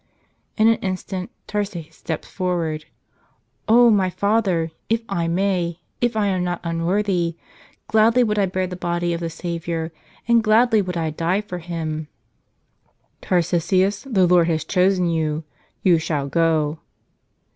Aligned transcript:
In 0.57 0.67
an 0.67 0.79
instant 0.79 1.29
Tarse 1.45 1.73
has 1.75 1.93
stepped 1.93 2.25
forward. 2.25 2.85
"Oh, 3.67 3.91
my 3.91 4.09
Father, 4.09 4.71
if 4.89 5.03
I 5.07 5.27
may, 5.27 5.79
if 6.01 6.17
I 6.17 6.25
am 6.25 6.43
not 6.43 6.59
unworthy,— 6.63 7.37
gladly 7.87 8.23
would 8.23 8.39
I 8.39 8.47
bear 8.47 8.65
the 8.65 8.75
Body 8.75 9.13
of 9.13 9.19
the 9.19 9.29
Savior, 9.29 9.91
and 10.27 10.43
gladly 10.43 10.81
would 10.81 10.97
I 10.97 11.11
die 11.11 11.41
for 11.41 11.59
Him." 11.59 12.07
"Tarsicius, 13.21 14.01
the 14.11 14.25
Lord 14.25 14.47
has 14.47 14.63
chosen 14.65 15.07
you. 15.07 15.43
You 15.83 15.99
shall 15.99 16.27
go." 16.27 16.79